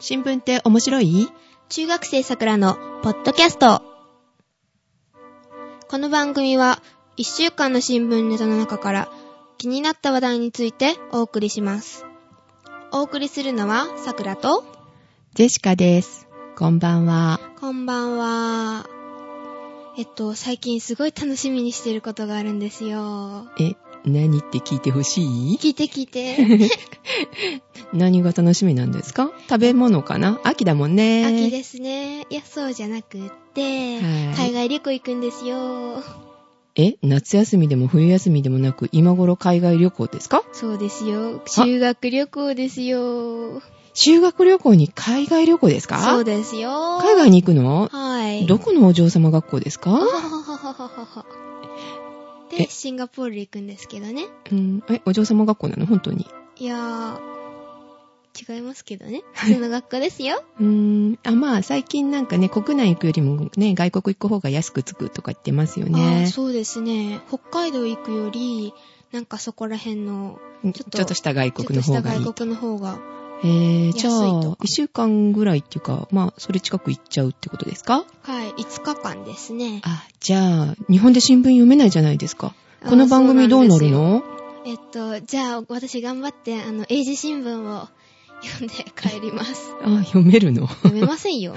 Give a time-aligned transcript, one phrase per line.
[0.00, 1.28] 新聞って面白い？
[1.68, 3.82] 中学生さくらのポッドキャスト。
[5.88, 6.80] この番組は
[7.16, 9.08] 一週間の新聞ネタの中から
[9.56, 12.06] 気になった話題についてお送りします。
[12.92, 14.64] お送りするのはさくらと、
[15.34, 16.28] ジェシカです。
[16.56, 17.40] こんばんは。
[17.60, 18.88] こんばんは。
[19.96, 23.48] えっと、最近すごい楽しみにしてることがあるんですよ。
[23.58, 23.74] え、
[24.04, 25.58] 何って聞いてほしい？
[25.60, 26.36] 聞いて聞いて。
[27.92, 29.30] 何が楽しみなんですか？
[29.48, 30.40] 食べ物かな？
[30.44, 31.24] 秋だもんね。
[31.26, 32.22] 秋ですね。
[32.30, 33.20] いや、そうじゃなくっ
[33.54, 36.02] て、はい海外旅行行くんですよ。
[36.76, 40.44] え、夏休みでも冬休みでもなく、今頃海外旅行ですか？
[40.52, 41.42] そうですよ。
[41.46, 43.60] 修学旅行ですよ。
[43.94, 45.98] 修学旅行に海外旅行ですか？
[45.98, 46.98] そうですよ。
[47.02, 47.88] 海外に行くの？
[47.90, 48.46] はい。
[48.46, 49.90] どこのお嬢様学校ですか？
[49.90, 51.47] ははははははえ
[52.50, 54.24] で、シンガポール行くんですけどね。
[54.50, 55.86] うん、え、お嬢様学校なの？
[55.86, 56.26] 本当に？
[56.56, 59.22] いやー、違いますけどね。
[59.34, 60.42] 普通の学校ですよ。
[60.58, 66.30] うーん、あ、まあ、最近なんかね、国内行くよりもね、外国行く方が安くつくとか言ってますよあねー。
[66.30, 67.20] そうですね。
[67.28, 68.72] 北海道行くより、
[69.12, 72.24] なんかそこら辺の、ちょちょっとっとした外ちょっ国のとした方がいい。
[72.24, 73.17] 外国の方が。
[73.44, 78.04] えー、じゃあ一週間ぐらいっていうか、まあ、それ近く行っちゃうってことですか？
[78.22, 79.80] はい、5日間ですね。
[79.84, 82.54] あ、じゃあ、日本で新聞読めないじゃないですか。
[82.84, 84.22] この番組どうなるの？
[84.64, 87.88] えっと、じゃあ、私頑張って、あの、英字新聞を
[88.42, 89.72] 読んで帰ります。
[89.84, 90.66] あ、読めるの？
[90.66, 91.54] 読めませんよ。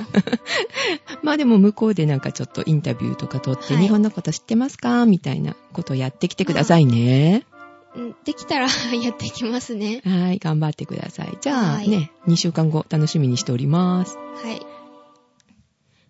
[1.24, 5.06] まあでも向こうでなんかちょっとインタビューとか取って、はい日本のこと知ってますか？
[5.08, 7.46] みたいなことをやってきてくださいね。
[7.96, 8.68] うんできたら
[9.04, 10.02] やってきますね。
[10.06, 11.38] はい、頑張ってください。
[11.42, 14.18] じゃあはいね、2週間後楽しみにしております。
[14.18, 14.62] はい。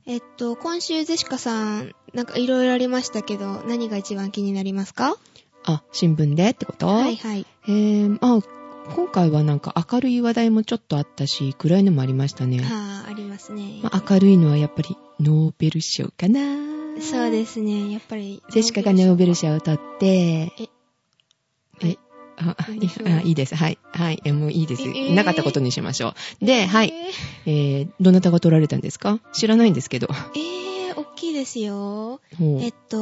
[0.06, 5.16] えっと、今週ゼシカさん、なんかいろいろありましたけど、何が一番気になりますか？
[5.64, 6.88] あ、新聞でってこと？
[6.88, 7.46] はいはい。
[7.68, 8.42] えー、あ、
[8.96, 12.60] 今回はなんか明るい話題もちょっとあったし、暗いのもありましたね。
[12.64, 13.80] はあ、ありますね。
[13.84, 16.40] まあ、明るいのはやっぱりノーベル賞かな。
[17.00, 17.92] そうですね。
[17.92, 18.42] やっぱり。
[18.52, 20.68] ジェシカがノーベル賞を取って、は
[22.42, 22.56] い。
[22.58, 23.56] あ、いいです。
[23.56, 23.78] はい。
[23.94, 24.22] はい。
[24.26, 24.82] えもういいです。
[24.82, 26.46] えーなかったことにしましょう。
[26.46, 26.94] で、はい。
[27.46, 29.20] えーえー、どなたが取られたんですか？
[29.34, 30.08] 知らないんですけど。
[30.36, 32.20] えー、大きいですよ。
[32.40, 32.98] えっと、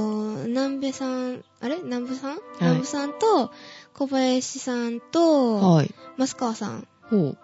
[0.46, 1.80] 南部さん、あれ？
[1.84, 3.52] 南部さん、南部さんと、
[3.94, 5.94] 小林さんと、はい。
[6.18, 6.88] 増川さん。
[7.10, 7.38] ほう。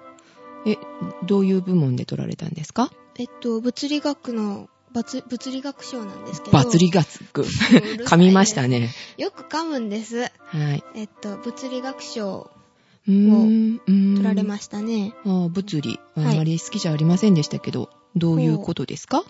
[0.67, 0.77] え、
[1.25, 2.91] どういう部門で取られたんですか？
[3.17, 6.53] えっと、物理学の、物物理学賞なんですけど。
[6.53, 7.41] バツリガツク。
[7.41, 8.89] うるさいね噛みましたね。
[9.17, 10.21] よく噛むんです。
[10.21, 10.83] はい。
[10.95, 12.49] えっと、物理学賞
[13.07, 13.81] うーん。
[13.85, 15.13] うーん取られましたね。
[15.25, 15.99] ああ、物理。
[16.15, 19.23] あはいんまり好きじゃありませんでしたけど、どういうことですか？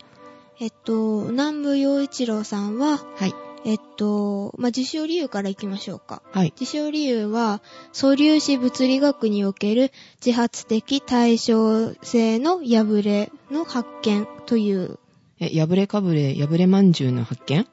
[0.60, 3.34] えっと、南部陽一郎さんは、はい。
[3.66, 6.22] えっと、まあ、受賞理由からいきましょうか。
[6.32, 6.54] はい。
[6.56, 7.62] 受賞理由は、
[7.92, 9.92] 素粒子物理学における
[10.24, 15.00] 自発的対称性の破れの発見という。
[15.40, 17.68] え、破れかぶれ、破れまんじゅうの発見？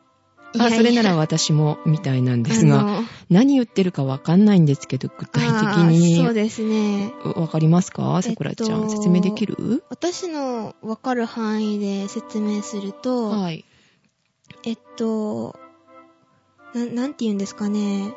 [0.59, 6.17] あ、それなら私も、みたいなんですが、何言ってるかわかんないんですけど、具体的に。
[6.17, 7.11] そうですね。
[7.25, 8.21] わかりますか？
[8.21, 9.83] さくらちゃん、えっと説明できる？
[9.89, 13.65] 私のわかる範囲で説明すると、はい。
[14.65, 15.59] えっと、
[16.75, 18.13] な、なんて言うんですかね。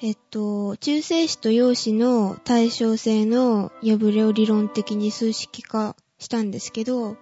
[0.00, 7.16] えっと、中性子と陽子の対称性の破れを理論的に数式化したんですけど、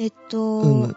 [0.00, 0.88] えっと。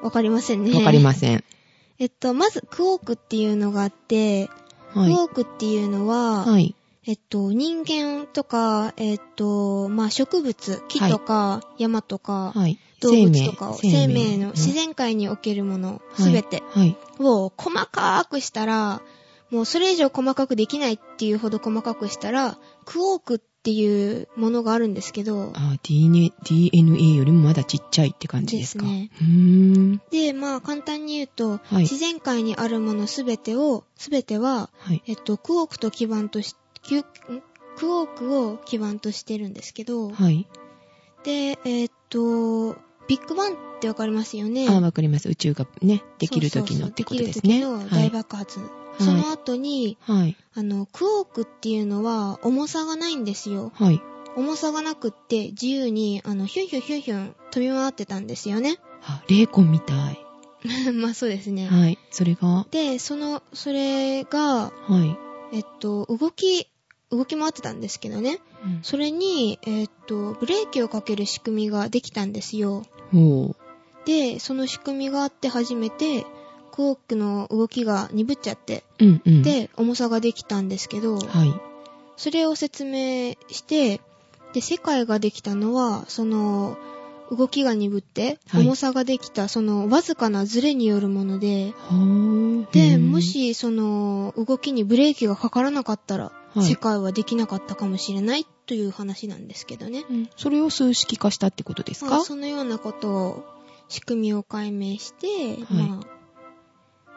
[0.00, 0.72] わかりませんね。
[0.72, 1.42] わかりません。
[1.98, 4.48] えっと、まず、クォークっていうのがあって、
[4.92, 5.12] はい。
[5.12, 6.76] クォークっていうのは、はい。
[7.06, 12.78] えっと、人間とか、えっと、まあ、植物、木とか、山とか、はい。
[13.00, 16.96] 動物とかを、生命のうん自然界におけるもの、はいすべてはい。
[17.18, 19.02] を細かくしたら、
[19.50, 28.84] もうそれ以上細かくできないっていうほど細かくしたら、クォークっていうものがあるんですけど、あ、DNA、DNA よりもまだちっちゃいって感じですか？
[28.84, 29.26] ですねうー
[29.94, 30.02] ん。
[30.10, 35.02] で、まあ簡単に言うと、はい自然界にあるものすべてを、すべては、はい。
[35.06, 36.54] えっと、クォークと基盤とし、
[36.86, 40.46] クォークを基盤としてるんですけど、はい。
[41.24, 42.74] で、えっと、
[43.08, 44.68] ビッグバンってわかりますよね？
[44.68, 45.28] あ、わかります。
[45.30, 47.62] 宇宙がね、できる時のってことですね。
[47.62, 48.83] そうそうそうできる時の大爆発。
[48.98, 50.36] その後に、はい。
[50.54, 53.72] あの、クォークっていうのは重さがないんですよ。
[53.74, 54.00] はい。
[54.36, 58.78] 重さがなくって自由に、あの、ヒュンヒュンヒュンヒュン飛び回ってたんですよね。
[59.02, 60.18] あ、霊魂みたい。
[60.94, 61.66] まあそうですね。
[61.68, 61.98] はい。
[62.10, 65.04] それが、で、その、それが、は
[65.52, 65.56] い。
[65.56, 66.68] えっと、動き、
[67.10, 68.40] 動き回ってたんですけどね。
[68.64, 72.82] うんそれに、えっと、ブレーキをかける仕組みができたんですよ。
[73.12, 74.06] ほう。
[74.06, 76.24] で、その仕組みがあって初めて、
[76.74, 81.54] クォークの動きが鈍っちゃって、うんうん。、で、重さができたんですけど、はい。
[82.16, 84.00] それを説明して、
[84.54, 86.76] で、世界ができたのは、その、
[87.30, 88.62] 動きが鈍って、はい。
[88.62, 91.72] 重さができた、その、わずかなズレによるもので、
[92.72, 96.64] で、もし、その、動きにブレーキがかからなかったら、はい。
[96.64, 100.04] 世界はできなかったかもしれないという話なんですけどね。
[100.10, 100.28] うん。
[100.36, 102.10] それを数式化したってことですか？
[102.10, 103.44] まあ、そのようなことを、
[103.88, 106.13] 仕組みを解明して、まあ、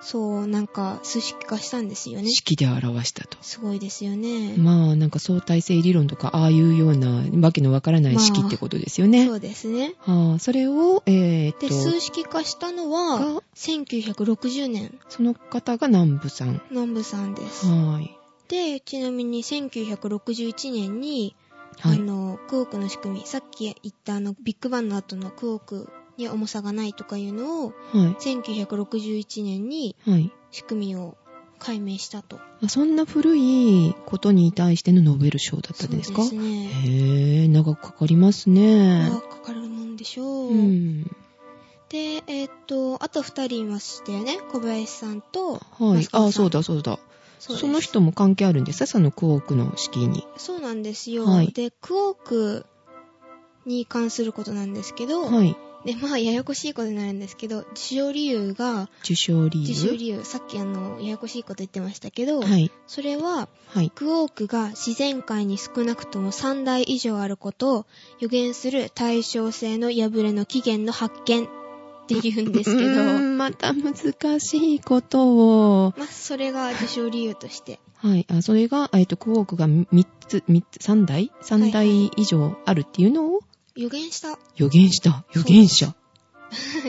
[0.01, 2.29] そう、なんか、数式化したんですよね。
[2.29, 3.37] 式で表したと。
[3.41, 4.55] すごいですよね。
[4.57, 9.25] まあ、なんか相対性理論とか、ああいうようなわけのわからない式ってことですよね。
[9.25, 9.95] そうですね。
[9.99, 16.61] はあ、それを、えーっで、と、数式化したのはが、1960年、その方が南部さん。
[16.69, 17.65] 南部さんです。
[17.67, 18.15] はい。
[18.49, 21.35] で、ちなみに1961年に、
[21.79, 30.11] はいあの、クォークの仕組み、さっき言ったあの、ビッグバンの後のクォークに重さがないとかいうのを、は1961年にい。
[30.11, 30.31] はい。
[30.51, 31.17] 仕組みを
[31.59, 32.39] 解明したと。
[32.63, 36.23] あそんな古いことに対してのノーベル賞だったんですか？
[36.23, 36.67] そうですね。
[36.67, 39.05] へえ、長くかかりますね。
[39.11, 40.51] あかかるもんでしょう。
[40.53, 41.03] うん。
[41.89, 44.39] で、えーっと、あと二人いましたよね。
[44.51, 45.61] 小林さんと、はい。
[45.95, 46.99] マスコさんあ、そうだそうだ。
[47.39, 48.87] その人も関係あるんですか？
[48.87, 50.25] そのクォークの式に。
[50.37, 51.25] そうなんですよ。
[51.25, 52.65] はいで、クォーク
[53.65, 55.55] に関することなんですけど、はい。
[55.87, 59.71] で、まあ、ややこしいことになるんですけど、受賞理由が、受賞理由？
[59.71, 62.69] 受賞理由、さっきあの、ややこしいこと言ってましたけど、はい。
[62.87, 63.89] それは、はい。
[63.91, 67.85] クォークが自然界に少なくとも3台以上あることを
[68.19, 71.47] 予言する対称性の破れの起源の発見っ
[72.07, 75.93] て言うんですけど、 また難しいことを。
[75.97, 77.79] まあ、それが受賞理由として。
[77.95, 78.25] はい。
[78.29, 83.39] あ、それが、えっと、クォークが3つ、3つ、3台 ?3 台以上あるっていうのを
[83.77, 84.39] 予言した。
[84.55, 85.23] 予言した。
[85.33, 85.85] 予言者。
[85.87, 85.93] は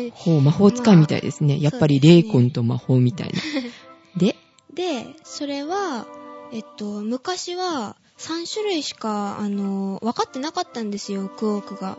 [0.00, 1.61] いほう、魔法使いみたいですね。
[1.61, 3.40] やっぱり霊魂と魔法みたいな。
[4.17, 4.37] で、
[4.73, 6.06] で、それは、
[6.52, 11.99] えっと、昔は3種類しか、あの、分かってなかったんですよ、クォークが。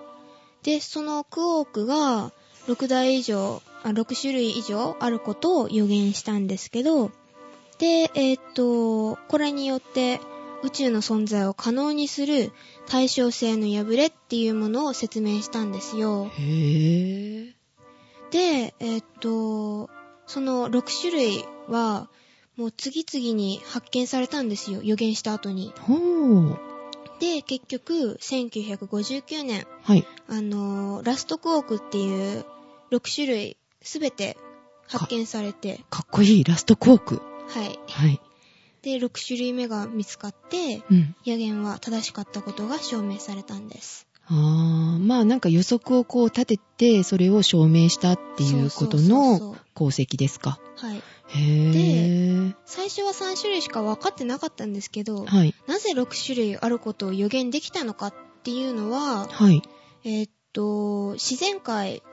[0.63, 2.31] で、そのクォークが
[2.68, 7.12] 6台以上、あ6種類以上あることを予言したんですけど、
[7.77, 10.19] で、えっと、これによって
[10.63, 12.51] 宇宙の存在を可能にする
[12.88, 16.29] 対称性の破れっていうものを説明したんですよ。
[16.38, 17.53] へぇ
[18.31, 19.89] で、えっと、
[20.27, 22.09] その6種類は、
[22.56, 25.73] もう次々に発見されたんですよ、予言した後に。
[25.79, 26.59] ほう。
[27.19, 30.05] で、結局、1959年、はい。
[30.27, 32.45] あのーラストクォークっていう
[32.91, 34.38] 6種類すべて
[34.88, 37.21] 発見されて、かっこいい、ラストクォーク。
[37.47, 37.79] はい。
[37.88, 38.21] はい。
[38.81, 41.15] で、6種類目が見つかって、うん。
[41.25, 44.07] 予言は正しかったことが証明されたんです。
[44.27, 50.59] あー、まあなんか予測をこう立てて、それを証明したっていうことの功績ですか。
[50.77, 50.97] はい。
[50.97, 55.55] へぇ最初は3種類しか分かってなかったんですけど、はい。
[55.67, 59.61] なぜ6種類あることを予言できたのかっていうのは、はい。
[60.03, 62.03] えーっと、自然界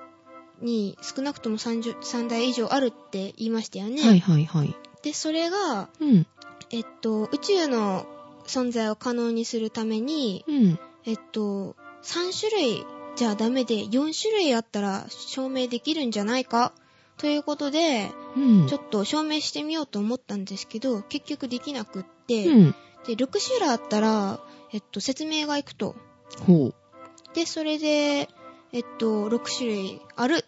[0.60, 4.02] に少なくとも 30, 3台以上あるって言いましたよね。
[4.02, 4.74] はいはいはい。
[5.02, 6.26] で、それが、うん。
[6.70, 8.06] えっと、宇宙の
[8.46, 10.78] 存在を可能にするために、うん。
[11.04, 12.84] えっと、3種類
[13.16, 16.72] じゃダメで4種類あったら証明できるんじゃないか？
[17.16, 18.66] ということで、うん。
[18.68, 22.74] ちょっと証明してみようと思ったんですけど、結局できなくって、うん。
[23.06, 24.40] で、6種類あったら、
[24.72, 25.94] えっと、説明がいくと。
[26.46, 26.74] ほう。
[27.34, 28.28] で、それで、
[28.72, 30.44] えっと、6種類ある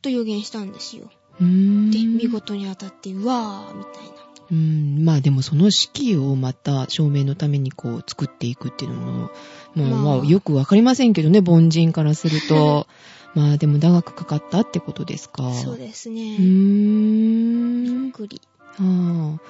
[0.00, 1.10] と予言したんですよ。
[1.40, 4.25] で、見事に当たって、うわー、みたいな。
[4.50, 9.30] うん、まあでもその式をまた証明のためにこう作っていくっていうのも、
[9.74, 12.86] まあ、まあまあよくわかりませんけどね、 凡人からすると。
[13.34, 15.52] まあでも長くかかったってことですか？
[15.52, 16.20] そうですうね。
[16.38, 18.04] ーん。
[18.04, 18.40] びっくり。
[18.78, 18.82] ああ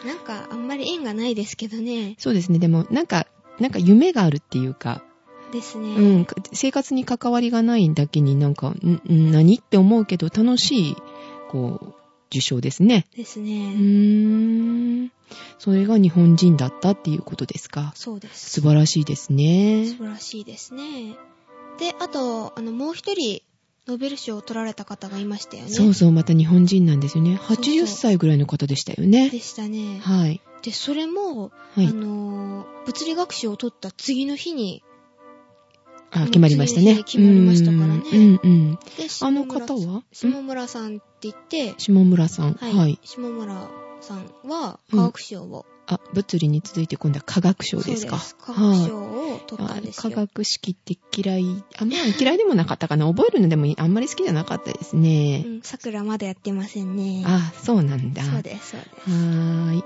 [0.07, 2.17] なんか、あんまり縁がないですけどね。
[2.19, 2.59] そうですね。
[2.59, 3.27] でもなんか、
[3.61, 5.03] なんか夢があるっていうか、
[5.53, 5.95] ですね。
[5.95, 9.57] うん、生活に関わりがないだけになんか、んん何？
[9.57, 10.97] って思うけど楽しい、
[11.49, 11.95] こう、
[12.31, 13.07] 受賞ですね。
[13.17, 13.51] ですうね。
[13.51, 15.13] ーん。
[15.59, 17.93] それが日本人だったっていうことですか。
[17.95, 18.61] そうです。
[18.61, 19.97] 素晴らしいですね素。
[19.97, 21.17] 晴らしいですね。
[21.79, 23.43] で、あと、あの、もう一人、
[23.87, 25.71] ノーベル賞を取られた方がいましたよね。
[25.71, 27.37] そうそう、また日本人なんですよね。
[27.37, 29.31] そうそう80歳ぐらいの方でしたよね。
[29.31, 30.01] でしたね。
[30.03, 30.41] はい。
[30.63, 34.83] で、それも、はいあのー、物理学賞を取った次の日に、
[36.23, 37.03] あ、決まりましたね。
[37.05, 38.75] 決まりましたからねうんうんうん。
[38.75, 40.03] で、あ下の村方は？
[40.13, 42.55] 下村さんって言って、下村さん。
[42.55, 42.75] はい。
[42.75, 42.99] はい。
[43.05, 43.69] 下村
[44.01, 48.19] さんは科学賞を、あ、物理に続いて今度は科学賞ですか。
[48.19, 50.17] そうです科学はい賞を取ったんです科よ。
[50.17, 51.45] 学式って嫌い、
[51.79, 53.07] あ、まあ嫌いでもなかったかな。
[53.07, 55.45] 覚えるのでもあんまり好きじゃなかったですね。
[55.47, 57.23] うん、桜まだやってませんね。
[57.25, 58.25] あ、そうなんだ。
[58.25, 59.11] そうです、そうです。
[59.11, 59.85] はーい。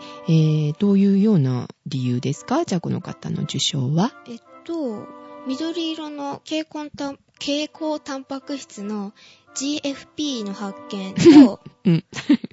[0.68, 2.64] えー、どういうような理由ですか？
[2.64, 4.12] じゃあこの方の受賞は？
[4.26, 5.06] えっと、
[5.46, 9.12] 緑色の蛍光タン蛍光タンパク質の
[9.54, 12.04] GFP の発見と、うん。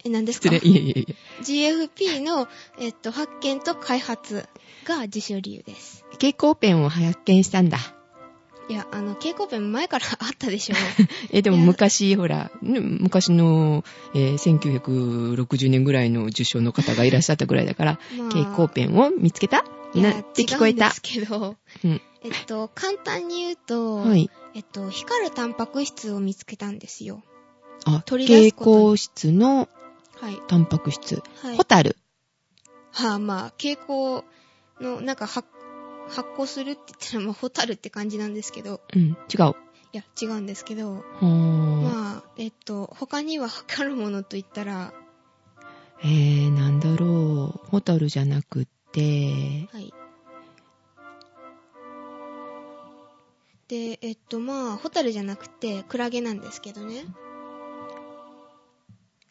[0.06, 0.50] え、何ですか？
[0.50, 0.72] 失礼。
[0.72, 1.16] いえいえいえ。
[1.44, 2.48] GFP の、
[2.80, 4.48] えっと、発見と開発
[4.86, 6.06] が受賞理由です。
[6.14, 7.78] 蛍光ペンを発見したんだ。
[8.70, 10.76] いや、あの、蛍光ペン前からあったでしょ
[11.32, 13.84] え、でも昔、ほら、ね昔の、
[14.16, 19.64] えー1960年ぐらいの受賞の方がいらっしゃったぐらいだから、まあ蛍光ペンを見つけた？
[19.96, 21.02] なって聞こえたです。
[21.02, 22.02] けど、うん。
[22.28, 24.30] えっと、簡単に言うと、はい。
[24.54, 27.24] えっと、光るタンパク質を見つけたんですよ。
[27.86, 29.70] あ、取り出蛍すことに光質の
[30.20, 30.42] はい。
[30.48, 31.22] タンパク質。
[31.42, 31.64] はいホ。
[31.64, 31.96] タル。
[32.92, 34.24] はあ、まあ、蛍光
[34.82, 35.48] の、なんか発、
[36.10, 39.56] 発光するって言ったら、まあ、ホタルって感じなんですけど、うん、違う。
[39.94, 44.94] いや、違うんですけど、まあ、えっと、他には測るものと言ったら、
[46.04, 47.68] えー、なんだろう。
[47.70, 49.94] ホタルじゃなくって、はい。
[53.68, 57.06] で、えっと、まあ、ホタルじゃなくて、クラゲなんですけどね。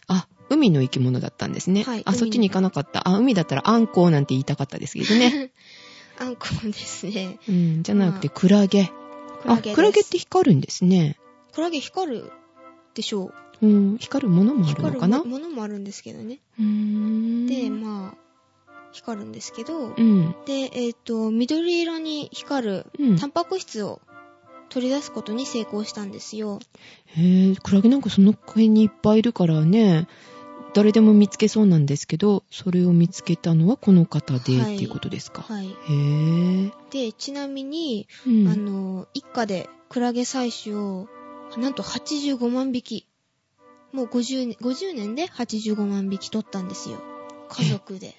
[0.08, 1.84] あ、海の生き物だったんですね。
[1.86, 3.08] あ、はい海のそっちに行かなかった。
[3.08, 5.50] あ、海だったらアンコウなんて言いたかったですけどね。
[6.18, 7.38] あんこですね。
[7.48, 8.90] うん、じゃなくてクラゲ。
[9.44, 9.76] あ、クラゲです。
[9.76, 11.18] クラゲって光るんですね。
[11.52, 12.32] クラゲ光る
[12.94, 13.66] でしょう。
[13.66, 15.24] うん、光るものもある光るのかな？
[15.24, 16.40] ものもあるんですけどね。
[16.58, 17.46] うーん。
[17.46, 18.18] で、まあ、
[18.92, 20.34] 光るんですけど、うん。
[20.46, 24.00] で、えっ、と、緑色に光るうんタンパク質を
[24.68, 26.60] 取り出すことに成功したんですよ。
[27.06, 30.06] へえ、クラゲなんかその辺にいっぱいいるからね、
[30.74, 35.42] 誰でも見つけそうなんですけど、それを見つけたのはこの方で、はいっていうことですか？
[35.42, 35.68] はい。
[35.68, 35.72] へ
[36.66, 36.72] え。
[36.90, 38.48] で、ちなみに、うん。
[38.48, 41.08] あの、一家でクラゲ採取を、
[41.56, 43.06] なんと85万匹。
[43.92, 46.98] もう50年、50年で85万匹取ったんですよ。
[47.48, 48.14] 家族で。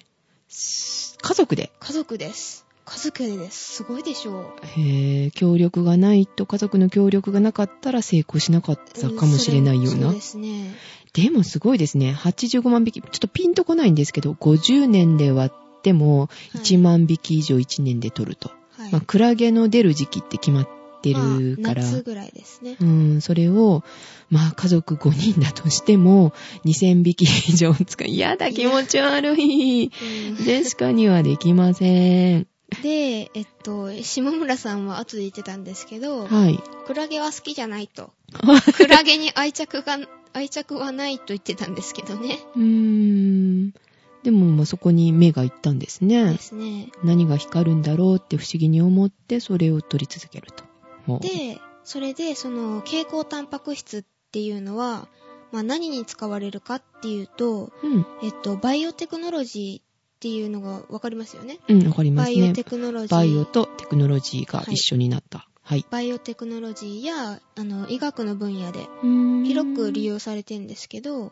[1.20, 1.70] 家族で？
[1.78, 2.66] 家族です。
[2.90, 3.74] 家族でです。
[3.74, 9.14] すごいでしょへえ、協力がないと、家族の協力がなかったら成功しなかったう。
[9.14, 10.20] かもしれないようなそうで。
[10.22, 10.74] すね。
[11.12, 12.16] でもすごいですね。
[12.18, 13.02] 85万匹。
[13.02, 18.50] ちょっとピンとこないんですけど、50年で割ってもはい1万匹以上1年で取ると。
[18.78, 18.92] はい。
[18.92, 20.68] まあ、クラゲの出る時期って決まっ
[21.02, 21.84] てるまあから。
[21.84, 22.76] 夏ぐらいですね。
[22.80, 23.82] うん、それを、
[24.30, 26.32] まあ家族5人だとしても、
[26.64, 28.08] 2000匹以上使う。
[28.08, 29.84] 嫌だ、気持ち悪い。
[29.84, 32.46] うんジェシカにはできません。
[32.82, 36.60] で、えっと、下村さんは後で言ってたんですけど、はい。
[36.86, 38.12] クラゲは好きじゃないと。
[38.74, 39.98] クラゲに愛着が、
[40.32, 42.38] 愛着はないと言ってたんですけどね。
[42.56, 43.74] うーん。
[44.22, 46.38] でも、まあそこに目が行ったんですねで。
[46.38, 46.90] すね。
[47.02, 51.18] 何が光るんだろうって不思議に思って、それを取り続けると。
[51.20, 55.08] で、それで、その、蛍光タンパク質っていうのは、
[55.52, 58.06] まあ何に使われるかっていうと、うん。
[58.22, 59.87] えっと、バイオテクノロジー
[60.18, 61.60] っていうのがわかりますよね。
[61.68, 62.52] うん、わかりますねバイオ。
[62.52, 63.16] テクノロジー。
[63.16, 65.48] バイオとテクノロジーが一緒になった。
[65.62, 65.86] はい。
[65.90, 71.30] バイオテクノロジーや、あの、医学の分野で広広く利用されてるんですけど、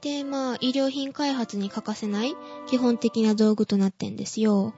[0.00, 2.36] で、まあ、医療品開発に欠かせない
[2.68, 4.74] 基本的な道具となってんですよ。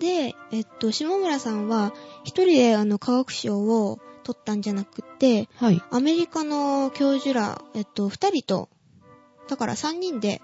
[0.00, 5.80] で、えっと、下村さんは、一人であの、科学賞を取ったんじゃなくって、はい。
[5.92, 8.68] アメリカの教授ら、えっと、二人と、
[9.46, 10.40] だから三人ではい。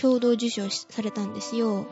[0.00, 1.86] 共同受賞しされたんですよ。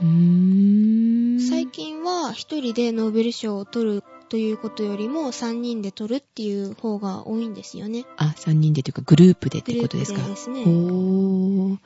[1.48, 8.04] 最近は一人でノーベル賞を取るということよりも三人で取るっていう方が多いんですよね。
[8.16, 10.28] あ、3人でというかグループでってグループでことですか。
[10.28, 10.62] ですね。
[10.62, 11.78] おー。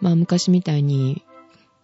[0.00, 1.22] まあ昔みたいに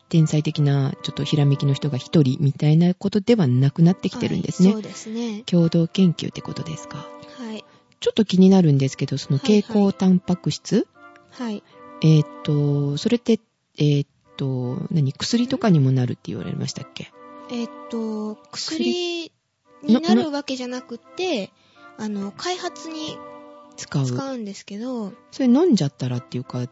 [0.09, 4.69] 天才的なちょっとひらめきの人が一人みたいなことではなくなってきてるんですね。
[4.69, 5.43] はいそうですね。
[5.47, 6.99] 共同研究ってことですか。
[7.39, 7.65] はい。
[7.99, 10.87] ちょっと気になるんですけど、その蛍光タンパク質、
[11.31, 11.63] はい。
[12.03, 13.41] えーっと、それって、
[13.79, 17.13] えーっと、何、薬とかにもなるって言われましたっけ？
[17.51, 19.33] えっと、薬？
[19.83, 21.51] になるわけじゃなくて、
[21.99, 23.17] あの、開発に
[23.77, 24.07] 使う。
[24.07, 26.67] 使うんですけど、それ飲んじゃったらっていうか、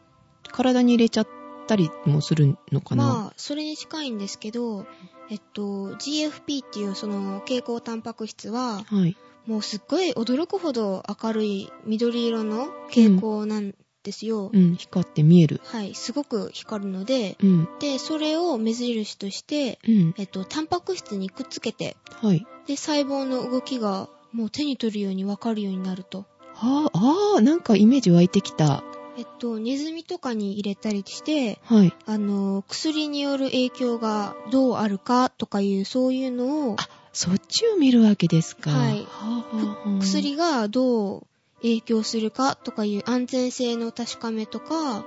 [0.50, 1.28] 体に入れちゃっ
[1.66, 4.86] たりもするのかな、まあ、それに近いんですけど、
[5.30, 5.62] えっと、
[5.94, 9.16] GFP っていうその蛍光タンパク質は、はい。
[9.46, 14.50] もうすっごい驚くほど明るい緑色の蛍光なんですよ。
[14.52, 15.60] うん、光って見える。
[15.64, 17.68] はい、すごく光るので、うん。
[17.80, 20.14] で、それを目印として、うん。
[20.18, 22.46] えっと、タンパク質にくっつけて、はい。
[22.66, 26.26] で、細胞の動きがもう手に取るようにわかるようになると。
[26.56, 28.84] ああ、ああ、なんかイメージ湧いてきた。
[29.16, 31.94] えっと、ネズミとかに入れたりして、はい。
[32.04, 38.70] あの、薬による影響がどうあるかとかいう、そういうのを、あ、そっちを見るわけですか。
[38.70, 41.26] はいはあはあはあ薬がどう
[41.64, 45.04] 影響するかとかいう安全性の確かめとか、あ、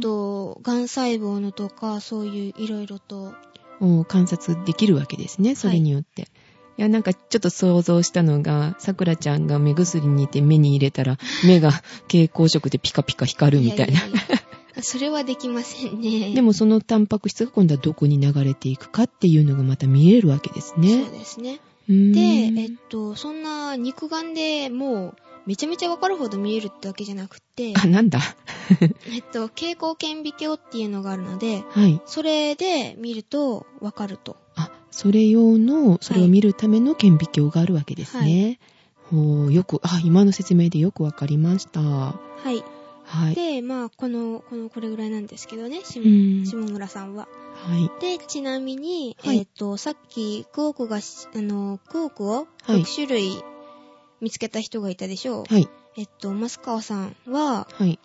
[0.00, 3.34] と、癌細胞のとか、そういういろいろと、
[3.80, 6.28] を観察できるわけですね、それによって。
[6.78, 14.00] いや、なんかちょっと想像したのが、さくらちゃんが目薬にいて目に入れたら、 目が蛍光色でピカピカ光るみたいな。
[14.00, 14.12] やや
[14.76, 16.30] やそれはできませんね。
[16.34, 21.04] でもそのタンパク質が今度はどこに流れていくかっていうのがまた見えるわけですね。
[21.04, 21.60] そうですね。
[21.88, 28.20] で、えっと、そんな肉眼でもう、めちゃめちゃわかるほど見えるってわけじゃなくって、あ、なんだ？
[29.10, 32.00] えっと、蛍光顕微鏡っていうのがあるので、はい。
[32.06, 34.36] それで見るとわかると。
[34.56, 38.58] あ、それ用の、それを見るための顕微鏡があるわけですね。
[39.10, 41.80] ほうよく、あ、今の説明でよくわかりました。
[41.80, 42.14] は
[42.46, 42.62] い。
[43.04, 43.34] はい。
[43.34, 46.00] で、まあ、この、この、これぐらいなんですけどね、下
[46.56, 47.28] 村さんは。
[47.54, 47.90] はい。
[48.00, 53.42] で、ちなみに、はいえっと、さっき、クオークがし、あの、クオークをはい6種類
[54.22, 55.52] 見つけた人がいたでしょう。
[55.52, 55.68] はい。
[55.96, 57.98] えっと、増川さんは、はい。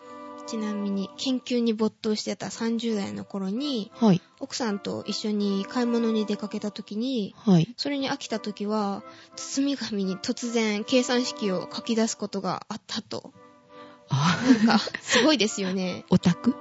[0.48, 4.22] ちなみに研究に没頭してた30代の頃に、はい。
[4.40, 7.74] 奥さんと一緒に買い物に出かけた時に、はい。
[7.78, 9.04] それに飽きた時は、
[9.36, 13.32] 包み紙に突然計算式を書き出すことがあったと。
[14.10, 16.06] あ、なんか、すごいですよね。
[16.10, 16.56] オタク？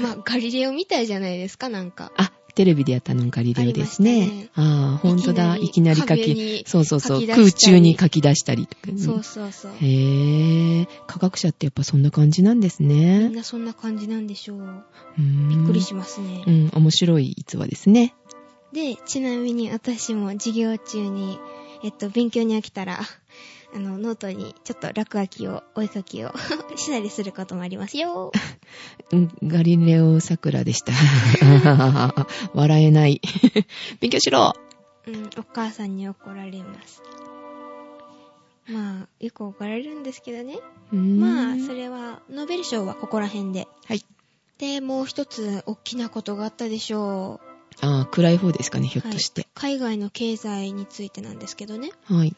[0.00, 2.12] まあ、ガリレオみたいじゃないですか、なんか。
[2.16, 4.26] あ、テレビでやったのガリレオですね。
[4.26, 5.56] ねああ、ほんとだ。
[5.56, 7.26] いきなり書き、そうそうそう。
[7.26, 8.98] 空中に書き出したりとかね。
[8.98, 9.72] そうそうそう。
[9.80, 13.28] へえ、科学者ってやっぱそんな感じなんですみんね。
[13.30, 14.84] なそんな感じなんでしょう。
[15.18, 16.50] びびっくりしますねう。
[16.50, 18.14] ん、面白い逸話ですね。
[18.72, 21.38] で、ちなみに私も授業中に、
[21.84, 23.00] えっと、勉強に飽きたら、
[23.74, 26.32] あの、ノートにちょっと落書きを、お絵描きを
[26.76, 28.32] したりすることもありますよ。
[29.12, 30.92] うんガリレオ桜でした。
[32.54, 33.20] 笑えない。
[34.00, 34.52] 勉強しろ
[35.06, 37.02] うん、お母さんに怒られます。
[38.68, 40.60] まあ、よく怒られるんですけどね。
[40.92, 41.80] まあ、それ。
[41.80, 43.66] れは、ノーベル賞はここら辺で。
[43.86, 44.04] はい。
[44.58, 47.40] で、もう一つ、大きなことがあったでしょ
[47.80, 47.84] う。
[47.84, 49.48] ああ、暗い方ですかね、ひょっとして。
[49.54, 51.90] 海外の経済についてなんですけどね。
[52.04, 52.36] はい。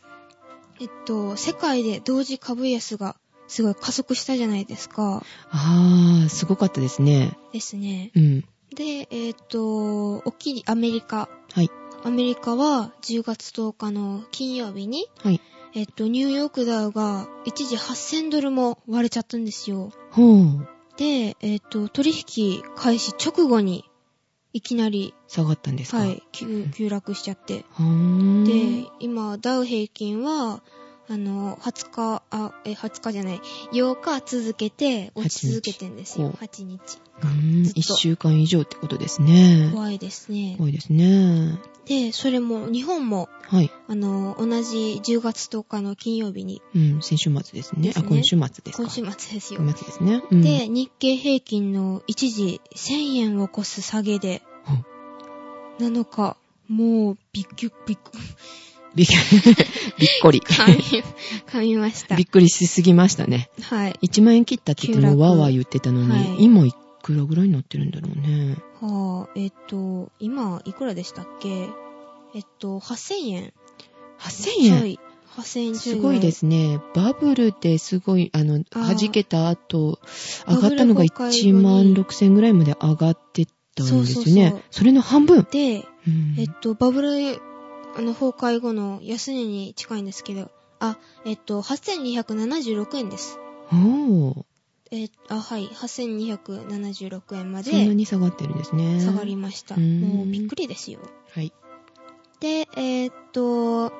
[0.80, 5.22] えっと、世界で同時株安がすごい加速したじゃないですか。
[5.50, 7.36] ああ、すごかったですね。
[7.52, 8.10] ですね。
[8.14, 8.40] うん。
[8.74, 11.28] で、えっと、大きいアメリカ。
[11.52, 11.70] はい。
[12.02, 15.40] アメリカは10月10日の金曜日に、はい。
[15.74, 19.90] えっと、ニューヨークダウが一時8000ドルも割れちゃったんですよ。
[20.10, 20.68] ほう。
[20.96, 23.84] で、えっと、取引開始直後に、
[24.54, 25.98] いきなり、下がったんですか？
[25.98, 27.64] はい、急急落しちゃって。
[28.44, 30.62] で、今、ダウ平均は、
[31.06, 33.40] あの、20日、あ、え、20日じゃない、
[33.72, 36.32] 8日続けて落ち続けてんですよ。
[36.40, 36.98] 8 8日。
[37.22, 39.70] うーん、ずっと一週間以上ってことですね。
[39.72, 40.54] 怖いですね。
[40.56, 41.58] 怖いですね。
[41.84, 43.70] で、それも、日本も、はい。
[43.86, 47.88] あの、同じ10月10日の金曜日に、うん、先週末ですね。
[47.88, 48.82] ですねあ、今週末ですか。
[48.84, 49.60] 今週末ですよ。
[49.60, 50.22] 今週末ですね。
[50.30, 54.42] うん、で、日経平均の一時1000円を超す下げで、
[55.78, 56.38] 7日、
[56.68, 58.18] もう、びっくり、びっくり、
[58.94, 59.06] びっ
[59.98, 60.40] びっこり。
[60.40, 62.24] 噛み、ましたび。
[62.24, 63.50] っくりしすぎましたね。
[63.62, 63.98] はい。
[64.02, 68.56] 1万円切ったって言ってもわーわー言ってたのに、はい今いくらぐらいになってるんだろうね。
[68.80, 71.68] はあ、えっと、今、いくらでしたっけ？
[72.34, 73.52] えっと、8000円。
[74.18, 74.98] 8000円、はい。
[75.36, 76.30] 8000円すごいで。
[76.30, 76.80] すね。
[76.94, 79.98] バブルですごい、あの、弾けた後、
[80.48, 84.06] 上がったのが崩壊後に1万6000円ぐらいまで上がってたんですよね。
[84.06, 85.46] そそうそうそうれの半分。
[85.50, 87.38] で、うんえっと、バブル、
[87.96, 93.38] あの、崩壊後の安値に近いんですけど、あ、えっと、8276円です。
[93.72, 94.44] おー
[94.90, 99.00] えっあ、はい、8276円まそんなでに下がってるんですね。
[99.00, 99.74] 下がりました。
[99.76, 101.00] うんもうびっくりですよ。
[101.34, 101.52] はい。
[102.40, 103.92] で、えっと、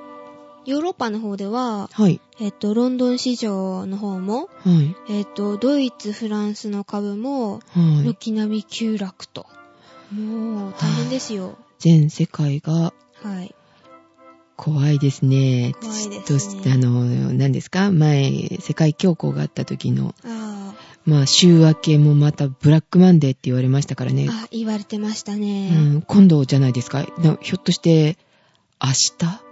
[0.67, 2.21] ヨーロッパの方では、はい。
[2.41, 4.73] えっと、ロンドン市場の方も、は
[5.09, 5.13] い。
[5.13, 7.61] えっと、ドイツ、フランスの株も、は
[8.03, 8.05] い。
[8.05, 9.47] 軒並み急落と。
[10.13, 11.57] もう、大変ですよ。
[11.79, 13.55] 全世界がはい。
[14.57, 15.75] 怖いですね。
[15.81, 17.91] 怖いですねとしてあの、何ですか？
[17.91, 24.45] 前、世界恐慌があった時の、あまあ、週明けもまたブラックマンデーって言われましたからねあ、。
[24.45, 25.71] あ、言われてましたうね。
[25.71, 27.05] ん、今度じゃないですか。
[27.19, 28.17] なひょっとして、
[28.83, 29.43] 明日？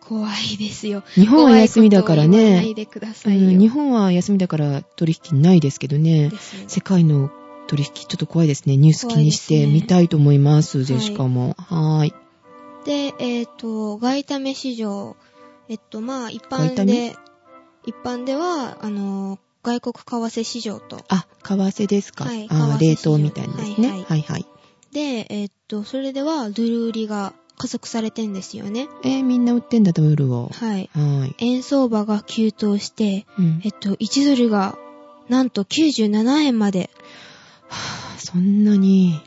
[0.00, 1.04] 怖いですよ。
[1.14, 2.74] 日本は休みだからね。
[2.74, 6.36] 日本は休みだから取引ないですけどねで。
[6.38, 7.30] すよ世界の
[7.68, 8.76] 取引ちょっと怖いですね。
[8.76, 10.82] ニュース気にして見たいと思います。
[10.84, 11.54] ジェシカも。
[11.58, 12.14] はーい。
[12.84, 15.16] で、えっ、と、外為市場。
[15.68, 17.16] えっと、まあ、一般外で、
[17.86, 21.04] 一般では、あの、外国為替市場と。
[21.08, 22.24] あ、為替ですか。
[22.24, 23.88] はいあ冷凍みたいなですね。
[23.88, 24.46] はいはいはいはい。
[24.92, 28.88] で、えっと、それでは、ドル売りが加速されてんですよね。
[29.04, 30.50] えーみんな売ってんだ、ドルを。
[30.52, 30.90] はい。
[30.94, 31.34] はい。
[31.38, 34.78] 円相場が急騰して、うんえっと、1ドルが、
[35.28, 36.90] なんと97円まで。
[37.68, 39.20] はぁそんなに。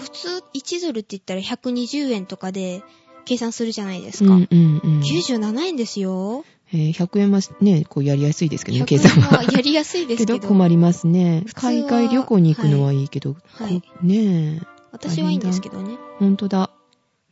[0.00, 2.82] えっと、普通1ドルって言ったら120円とかで、
[3.24, 4.32] 計算するじゃないですか。
[4.34, 5.00] うんうんうん。
[5.00, 6.44] 97円ですよ。
[6.72, 9.38] えー100円はね、こうやりやすいですけどね、計100円算は。
[9.38, 10.38] はやりやすいですけけど。
[10.38, 11.44] ど困りますね。
[11.54, 14.60] 海外旅行に行くのはいいけど、はいこねえ、
[14.92, 15.96] 私はいいんですけどね。
[16.18, 16.70] ほんとだ。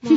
[0.02, 0.14] ま あ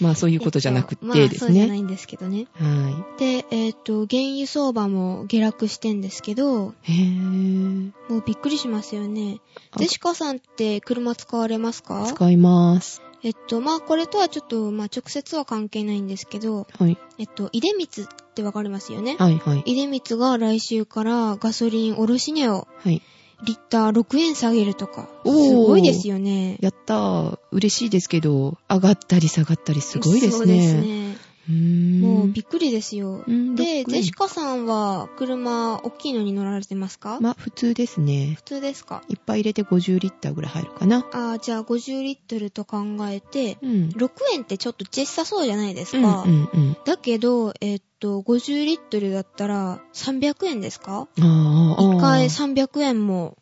[0.00, 1.48] まあそういうことじゃなくえっとてですね。
[1.48, 2.46] まあそうじゃないんですけどね。
[2.54, 6.92] はで、えっ、と、原油相場も下落してんですけど、い。
[6.92, 9.40] へぇもうびっくりしますよね。
[9.72, 12.06] あゼシカさんって車使われますか？
[12.06, 13.02] 使います。
[13.22, 16.96] えっと、まあこれとはちょっと、まあ直接は関係ないんですけど、はい。
[17.18, 19.16] えっと、出光ってわかりますよね？
[19.18, 19.62] はいはい。
[19.64, 23.02] 出光が来週からガソリン卸値をはい。
[23.44, 26.56] リッター6円下げるとか、おーすごいですよね。
[26.60, 27.38] やったー。
[27.52, 30.38] 嬉しいですけど、上がったり下がったりすごいですね。
[30.38, 31.07] そうですね。
[31.50, 33.24] もうびっくりですよ。
[33.26, 38.42] うんで、6ゼシカさんは車大きいのに乗られてますか、まあ普通ですね普。
[38.42, 39.02] 通ですか？
[39.08, 41.06] いっぱい入れて50リッターぐらい入るかな。
[41.12, 43.70] ああ、じゃあ50リットルと考えて、うん。
[43.96, 46.24] 6円ってちょっと小さそうじゃないですうんか。
[46.26, 46.76] うんうん。
[46.84, 50.92] だけど、えっと、50リットルだったら300円ですか？
[50.92, 51.94] ああ、ああ。
[51.96, 53.36] 1回300円も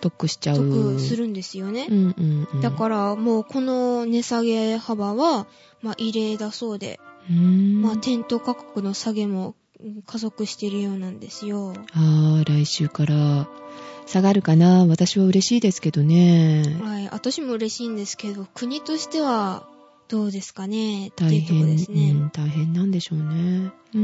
[0.00, 0.56] 得しちゃう。
[0.58, 1.88] 得するんですよね。
[1.90, 2.60] うんうんうん。
[2.60, 5.48] だからもうこの値下げ幅は、
[5.82, 7.00] まあ異例だそうで。
[7.32, 11.74] まあ店頭価格の下げもうん加速しているようなんですよ。
[11.92, 13.48] ああ、来週から
[14.06, 14.86] 下がるかな。
[14.86, 16.78] 私は嬉しいですけどね。
[16.80, 17.08] はい。
[17.10, 19.68] 私も嬉しいんですけど、国としては
[20.08, 21.12] どうですかね？
[21.16, 22.12] 大変、ですね。
[22.12, 23.72] うん、大変なんでしょうね。
[23.94, 23.98] うー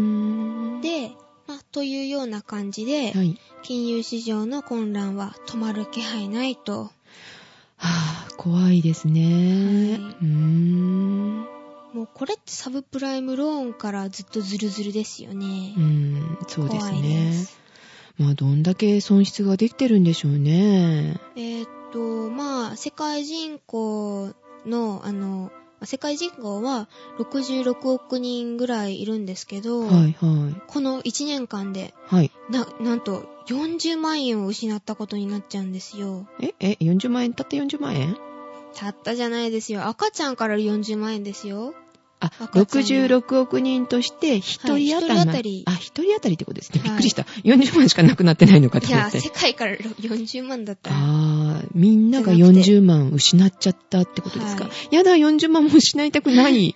[0.78, 0.80] ん。
[0.80, 1.12] で、
[1.46, 3.38] まあ、というような感じで、はい。
[3.62, 6.82] 金融市場の混乱は止まる気配ないと。
[6.84, 6.90] は
[7.78, 9.22] あ、怖いですね。
[9.22, 11.46] はいうーん。
[11.92, 15.80] もうこれってサブプライムローンからずっとズルズルですよねう。
[15.80, 17.32] ん、そうですねで。
[17.32, 17.60] す。
[18.18, 21.20] まあ、どんだけ損失ができてるんでしょうね。
[21.36, 24.34] えーっと、まあ、世界人口
[24.66, 25.50] の、あの、
[25.84, 30.62] 世界人口は66億人ぐらいいるんですけど、はい、はい。
[30.68, 32.30] この1年間で、はい。
[32.50, 36.28] な、なんと40万円を失ったことになっちゃうんですよ。
[36.40, 37.34] え、え、40万円？
[37.34, 38.16] たった40万円？
[38.74, 39.86] たったじゃないですよ。
[39.86, 41.74] 赤ちゃんから40万円ですよ。
[42.22, 46.80] あ、赤ちゃん66億人として1人当たり、はい一人当たりあ、1人当たりってことですね。
[46.80, 47.22] はいびっくりした。
[47.44, 49.20] 40万しかなくなってないのかといや、思って。
[49.20, 50.96] 世界から40万だったら。
[50.96, 54.64] ああ、みんながじゃなくて40万失っちゃったってことですか？
[54.64, 56.74] はいやだ、40万も失いたくない。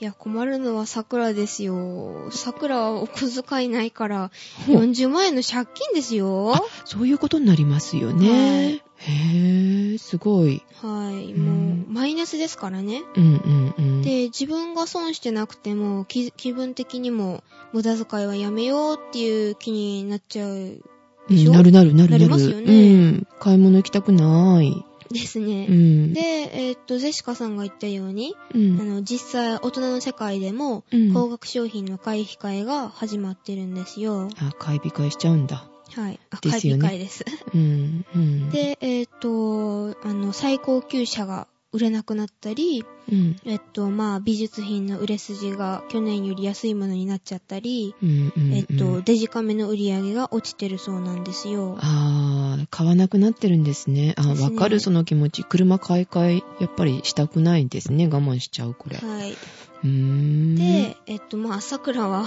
[0.00, 2.28] いや、困るのは桜ですよ。
[2.32, 4.30] 桜はお小遣いないから、
[4.66, 6.54] ほう40万円の借金ですよ。
[6.84, 8.82] そういうことになりますよね。
[9.06, 10.62] へえ、すごい。
[10.82, 11.32] はい。
[11.32, 13.02] うんもう、マイナスですからね。
[13.16, 14.02] うんうんうん。
[14.02, 20.80] で、自分が損してなくても、気気分的にも、無駄遣いはやめようっていう気になっちゃううん
[21.28, 21.52] でしょ？
[21.52, 22.18] なるなるなるなる。
[22.18, 23.26] なりますよねうん。
[23.40, 24.74] 買い物行きたくない。
[25.10, 25.66] ですね。
[25.68, 26.12] うん。
[26.14, 34.28] で、えーっと、ゼシカさんが言ったように、うん、あの、実際、大人の世界でも、うん高額商品の買い控えが始まってるんですよ。
[34.38, 35.66] あ、買い控えしちゃうんだ。
[35.92, 36.20] はい。
[36.30, 37.24] あ、買いですよね控えです。
[37.54, 38.04] うん。
[38.14, 43.36] うん。、で、えーっと、あの、最高級車が売れなくなったり、うん。
[43.44, 48.32] えっと、まあ、美術品の売れ筋が去年より安いものになっちゃったり、うん。
[48.36, 48.54] うん。
[48.54, 51.76] えっと、デジカメの売り上げが落ちてるそうなんですよ。
[51.80, 54.14] ああ、買わなくなってるんですね。
[54.16, 55.44] あですねわかる、その気持ち。
[55.44, 58.06] 車買い替え、やっぱりしたくないんですね。
[58.06, 58.98] 我慢しちゃう、これ。
[59.02, 59.36] うはい。
[59.84, 60.54] ーん。
[60.54, 62.26] で、えっと、まあ、桜は、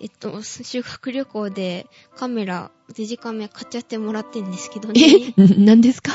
[0.00, 5.00] えっと、修学旅行でカメラ、デジカメ買っちゃってもらってんですけどね。
[5.36, 6.12] え、ん 何ですか？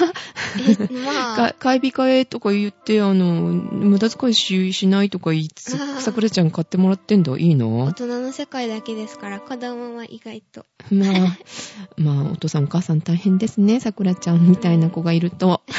[0.58, 7.38] え、まあ、 か買い控えとか言って、あの、無駄遣いししないとか言いつつあー、さくらちゃん買ってもらってんだ。
[7.38, 10.66] いい大の人の世界だけですから、子供は意外と。
[10.90, 11.38] まあ、
[11.98, 13.80] まあ、お父さんお母さん大変ですね。
[13.82, 15.62] さくらちゃんみたいな子がいると。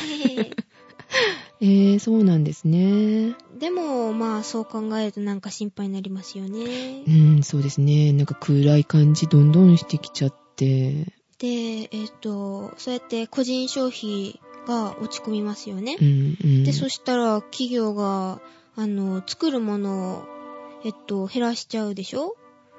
[1.60, 3.34] えー、そうなんですね。
[3.58, 7.10] でも、まあ、そう考えるとなんか心配になりますよねう。
[7.10, 8.12] ん、そうですね。
[8.12, 11.06] なんか暗い感じどんどんしてきちゃって。
[11.38, 16.04] で、えっと、そうやって個人消費が落ち込みますよねう。
[16.04, 16.64] ん、うん。
[16.64, 18.40] で、そしたら企業が、
[18.76, 20.24] あの、作るものを、
[20.84, 22.36] えっと、減らしちゃうでしょ？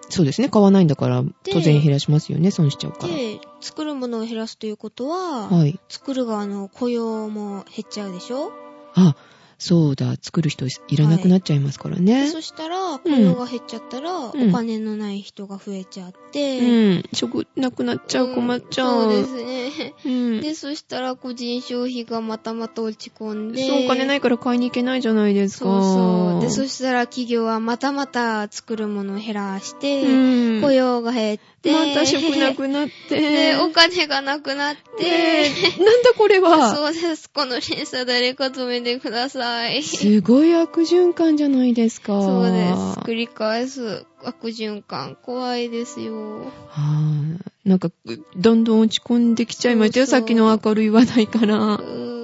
[0.10, 0.50] そうですね。
[0.50, 2.52] 買わないんだから、当然減らしますよね。
[2.52, 3.16] 損しちゃうから。
[3.16, 5.80] で、作るものを減らすということは、はい。
[5.90, 8.52] 作る側の雇用も減っちゃうでしょ？
[8.94, 9.16] あ、
[9.58, 10.16] そうだ。
[10.22, 12.28] 作る人いらなくなっちゃいますからでね。
[12.28, 16.64] そしたら、雇用が減っちゃったら、うんお金のない人が増えちゃって、う
[17.00, 17.04] ん。
[17.14, 19.06] 食なくなっちゃう、困っちゃう。
[19.08, 19.94] んそうですね。
[20.06, 20.42] うん。
[20.42, 25.66] で、そしたら個人消費がまたまた落ち込んで、そう、お金ないから買いに行けないじゃないですか。
[25.66, 26.42] そうそう。
[26.42, 30.62] で、そしたら企業はまたまた作るものを減らして、うん。
[30.62, 33.20] 雇用が減って、また食なくなって。
[33.20, 35.50] で、お金がなくなって、
[35.84, 36.74] なんだこれは。
[36.76, 37.30] そうです。
[37.30, 39.84] この連鎖誰か止めてくだささい。
[39.84, 42.22] すごい悪循環じゃないですか。
[42.22, 42.76] そうです。
[43.02, 45.18] 繰り返す悪循環。
[45.22, 46.46] 怖いですよ。
[46.70, 47.90] はぁなんか、
[48.36, 50.24] どんどん落ち込んできちゃいましたよ。
[50.24, 52.15] きの明るい話題からう。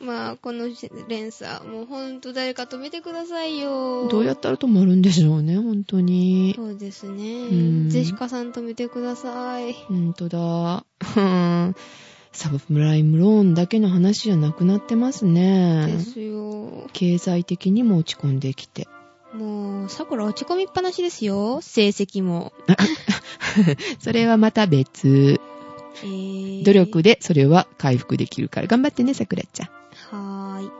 [0.00, 0.68] ーまあ、この
[1.08, 4.08] 連鎖、もうほんと誰か止めてくださいよ。
[4.08, 6.54] どうやったら止まるんでしょうね、本当に。
[6.56, 7.90] そうですねん。
[7.90, 9.72] ゼシカさん止めてください。
[9.74, 10.84] ほんとだ。
[12.32, 15.98] サブプライムローンだけの話じゃなくなってますでね。
[15.98, 16.86] すよ。
[16.92, 18.86] 経済的にも落ち込んできて。
[19.34, 21.60] もう、桜落ち込みっぱなしですよ。
[21.60, 22.52] 成績も。
[24.00, 25.40] それはまた別。
[26.02, 28.66] えー努力でそれは回復できるから。
[28.66, 29.79] 頑張ってね、さくらちゃん。
[30.10, 30.70] はーい。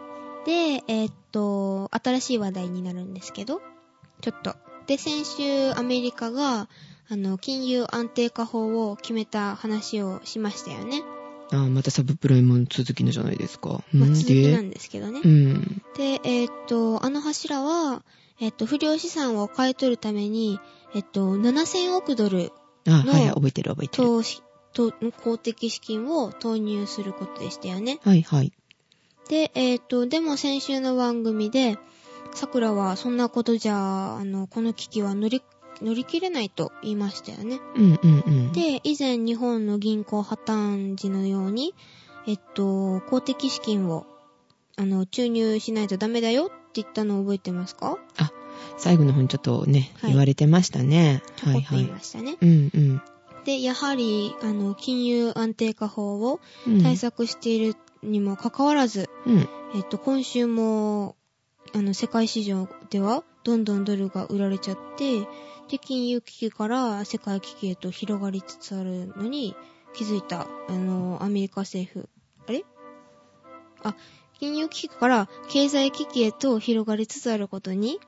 [0.46, 3.60] で、えーっと、新しい話題になるんですけど、
[4.20, 4.56] ちょっと。
[4.86, 6.68] で、先週アメリカが、
[7.08, 11.02] あの、金融安定化法を決めた話をしましたよね。
[11.52, 13.82] ああ、またサブプライムの続きのじゃないですか。
[13.92, 15.28] まあ、うん続きなで、んですけどねう。
[15.28, 15.82] ん。
[15.96, 18.02] で、えーっと、あの柱は、
[18.40, 20.60] えーっと、不良資産を買い取るために、
[20.94, 22.52] えっと、7000億ドル
[22.86, 24.04] あ、のはいはい、覚えてる覚えてる。
[24.04, 24.92] 投資、と
[25.24, 27.98] 公的資金を投入することでしたよね。
[28.02, 28.52] はいはい。
[29.30, 31.78] で、えっ、と、でも先週の番組で、
[32.34, 35.40] 桜はそんなことじゃ、あの、この危機は乗り、
[35.80, 37.60] 乗り切れないと言いましたよね。
[37.76, 38.52] うんうんうん。
[38.52, 41.74] で、以前日本の銀行破綻時のように、
[42.26, 44.04] えっと、公的資金を、
[44.76, 47.98] あの、注入しないとダメだよって言ったのを覚えてますか？
[48.18, 48.32] あ、
[48.78, 51.22] 最後の方にちょっとね、はい言われてましたね。
[51.36, 52.32] ちょこっと言いはましたね。
[52.32, 52.36] い。
[52.40, 53.02] うんうん
[53.44, 56.82] で、やはり、あの、金融安定化法をうん。
[56.82, 59.48] 対策しているにもかかわらず、うん。
[59.74, 61.16] えっと、今週も、
[61.74, 65.20] あの、世界市場では、どんどんドルが売られちゃって、
[65.68, 69.54] で、金融危機から世界危機へと広がりつつあるのに、
[69.94, 72.08] 気づいた、あの、アメリカ政府。
[72.46, 72.64] あれ？
[73.82, 73.94] あ、
[74.38, 78.00] 金融危機から経済危機へと広がりつつあることに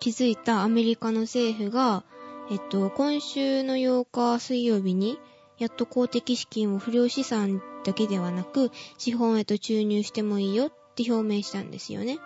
[0.00, 2.04] 気づいたアメリカの政府が、
[2.50, 5.18] えっと、今週の8日水曜日に、
[5.58, 12.18] やっと公的資金を不良資産だけではなく、資本へと注入してもいいよって表明したんですよね。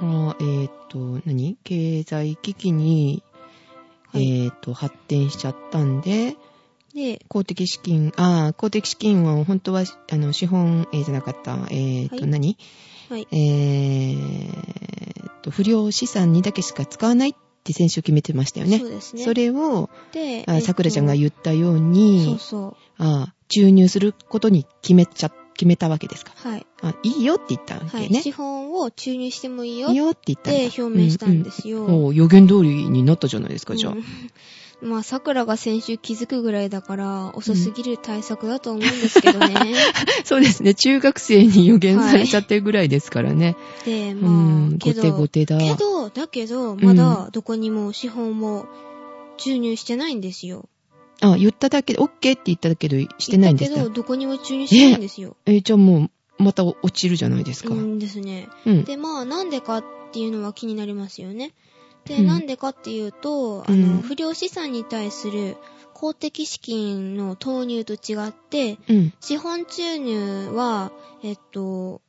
[0.00, 1.56] あーえっ、と、何？
[1.64, 3.22] 経済危機に、
[4.12, 6.36] はいえっ、と、発展しちゃったんで、
[6.94, 12.56] で、公的資金、ああ、公的資金は本当は、あの、資本、えーじゃなかった、えっ、と、はい何？
[13.10, 13.26] はい。
[13.32, 18.78] えーと、不良資産にだけしか使わないって先週決めてましたよね。
[18.78, 19.24] そうですね。
[19.24, 22.76] それを、で、あさくらちゃんがう言ったようそにう、そう。
[22.98, 26.32] ああ注入することに決めちゃ、決めたわけですか？
[26.36, 26.66] はい。
[26.82, 28.06] あいいよって言ったわはい。
[28.08, 28.22] けね。
[28.22, 30.60] 資本を注入してもいいよいいよって言ったんだ。
[30.68, 31.84] って表明したんですよ。
[31.84, 33.92] うんうん予言通りになったじゃないですか、じゃあ。
[33.92, 34.04] う ん
[34.80, 39.74] まあ、桜が先週気づくぐらいだから、遅すぎる対策だと思うんですけどね。
[40.22, 40.72] そうですね。
[40.74, 43.56] 中学生に予言されちゃってるぐらいですからね。
[43.84, 45.58] で、うまん、あ、け後手後ど、手だ。
[45.58, 48.66] けど、だけど、まだどこにも資本も
[49.36, 50.68] 注入してないんですよ。
[51.20, 53.76] あ、言っただけで、OK って言っただけど、してないんですか？
[53.78, 55.36] だけど、どこにも注入してないんですよ。
[55.46, 57.74] えじゃあもう、また落ちるじゃないですか。
[57.74, 57.78] うん。
[57.78, 58.48] うんですね。
[58.84, 61.52] で、まあ、なんでかっていうのは気になりますよね。
[62.04, 65.56] で、うんなんでかっていうと、あうんの、不良資産に対する
[65.94, 69.12] 公的資金の投入と違って、うん。
[69.20, 70.92] 資本注入は、
[71.24, 72.00] えっと、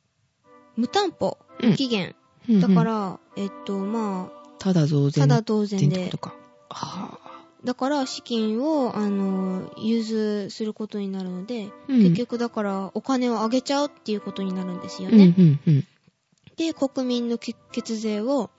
[0.76, 1.36] 無担保、
[1.76, 2.14] 期限。
[2.48, 6.18] うんだか、ら、えっと、まただ増あ、税ただ当然でってこと。
[6.18, 6.34] か。
[6.70, 7.29] はぁ。
[7.64, 15.34] だから、資金を、あの、融通することになるので、うん結局だから、お金をあげちゃうっていうことになるんですようん、ね。
[15.36, 15.84] うん、うん。
[16.56, 18.50] で、国民の血血税を、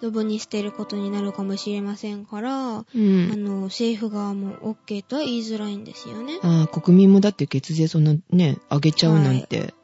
[0.00, 3.44] ドブに捨てることになるかもしれませんから、うあん。
[3.44, 4.56] の、政府側も
[4.88, 6.38] OK とは言いづらいんですよね。
[6.42, 9.74] ああ、国民もだって血税そんなね、上げちゃうなんて、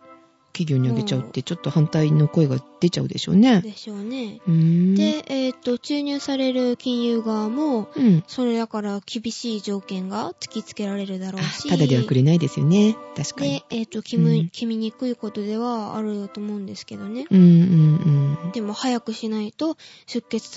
[0.56, 3.60] 企業に上げちゃうって、ちょっと反対の声が出ちゃうでしょうね。
[3.60, 4.40] でしょうね。
[4.46, 8.24] で、えっ、と、注入される金融側も、うん。
[8.26, 12.96] それだから厳しい条件が突きつけられるだろうし、ただではくれないですよね。
[13.14, 17.26] 確かにで。、えっ、と、決め、うん決めにくいことではあると思うんですけどね。
[17.30, 18.52] うん、うん、うん。
[18.52, 20.50] でも早くしないと出血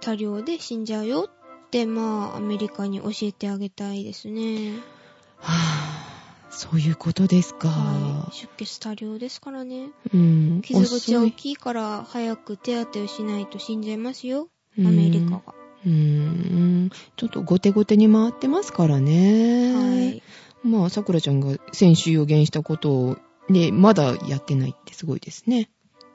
[0.00, 4.74] 多量で死んじゃうよって、まあ、アメリカに教えてあげたいですね。
[5.38, 6.15] はぁ、
[6.56, 7.68] そういうことですか。
[7.68, 8.32] はい。
[8.34, 9.90] 出血多量ですからね。
[10.12, 10.62] うん。
[10.62, 14.48] 傷口大きいから早く手当てをしないと死んじゃいますよ。
[14.78, 15.42] アうんメリカが。
[15.84, 16.90] うーん。
[17.16, 19.74] ちょっと後手後手に回ってますからね。
[19.74, 20.22] はい。
[20.62, 23.16] まあ、さくらちゃんが先週予言したことを、
[23.50, 25.70] ね、まだやってないってすごいですね。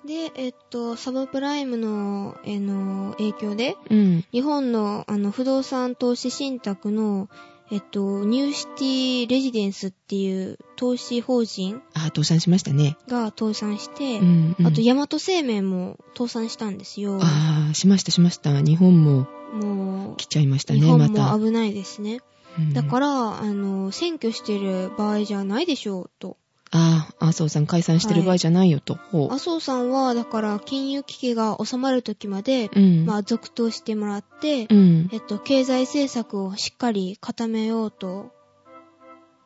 [0.05, 4.25] で、えっと、サブプライムの、えの、影響で、うん。
[4.31, 7.29] 日本の、あの、不動産投資信託の、
[7.71, 12.97] えっと、ニューシティレジデンスっていう投資法人あ、倒産しましたね。
[13.07, 14.67] が倒産して、うん、うん。
[14.67, 17.19] あと、ヤマト生命も倒産したんですよ。
[17.21, 18.61] ああ、しましたしました。
[18.61, 21.37] 日本もも来ちゃいましたう、日ね、本また。
[21.37, 22.19] も危ないですね。
[22.59, 26.35] うんだから、あの、選挙してる場合じゃないでしょう、と。
[26.73, 28.95] ああ、麻生さん解散してる場合じゃないよと。
[29.11, 33.05] ほう麻生さんは、だから、金融危機が収まる時まで、うん。
[33.05, 35.09] まあ、続投してもらって、うん。
[35.11, 38.31] えっと、経済政策をしっかり固めようと、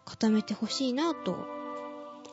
[0.06, 1.36] 固めてほしいなと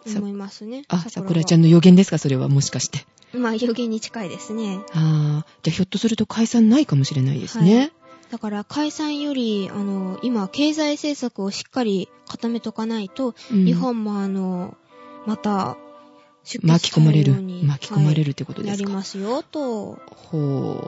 [0.07, 0.85] 思いますね。
[0.89, 1.61] あ、桜ちゃん。
[1.61, 2.19] んの予言ですか？
[2.19, 3.07] それはもしかして。
[3.35, 4.81] まあ、予言に近いですね。
[4.93, 7.93] ああ、じゃあひょっとすると解散ないかもしれないですね。
[8.31, 14.77] だから、解散より、あの、今、経済政策をしっかり固めとかないと、うん日本もあの、
[15.27, 15.77] また、
[16.45, 17.35] 出巻き込まれる。
[17.65, 18.87] 巻き込まれはるってことですか？
[18.89, 19.99] りますよ、と。
[20.31, 20.83] ほ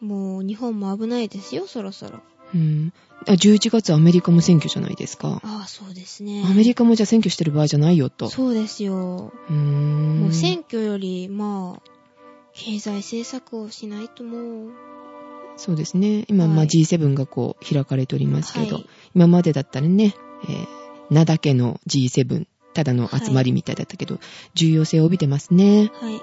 [0.00, 2.18] もう、日本も危ないですよ、そろそろ。
[2.54, 2.58] う。
[2.58, 2.92] うん。
[3.26, 5.40] あ11月アメリカも選挙じゃないですか。
[5.44, 6.44] ああ、そうですね。
[6.48, 8.28] アメリカもじゃあ選挙してる場合じゃないよと。
[8.28, 9.32] そうですよ。
[9.50, 10.20] うーん。
[10.20, 11.90] もう選挙より、まあ、
[12.54, 14.70] 経済政策をしないともう、
[15.56, 16.24] そうですね。
[16.28, 20.66] 今、まあはい G7 がこう開かれておりますけど、はい今までだったらね、えー
[21.10, 24.18] 名だけの G7、ただの集まりみたいだったけど、
[24.54, 25.90] 重要性を帯びてますね。
[26.00, 26.20] はい。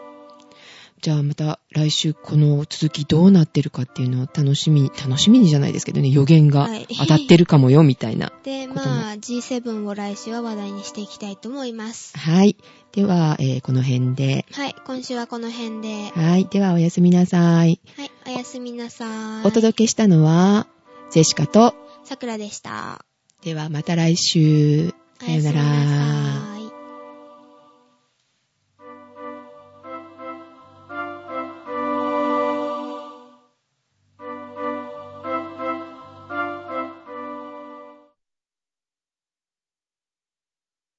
[1.01, 8.31] じゃあまた来週この続きどうなってるかっていうのを楽しみに、楽しみにじゃないですけどね、予言がはい当たってるかもよ、みたいな。
[8.43, 12.17] で、こともまあ、G7 を来週は話題にしていきたいと思います。
[12.17, 12.55] はい。
[12.91, 14.45] では、えーこの辺で。
[14.51, 16.09] はい、今週はこの辺で。
[16.15, 16.45] はい。
[16.45, 17.79] では、おやすみなさい。
[17.97, 19.47] はい、おやすみなさい。
[19.47, 20.65] お届けしたのは、
[21.11, 23.05] ゼシカと、さくらでした。
[23.43, 25.04] ではまた来週。
[25.19, 26.54] さよなら。